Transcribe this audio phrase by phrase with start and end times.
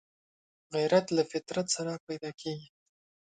[0.73, 2.67] غیرت له فطرت سره پیدا کېږي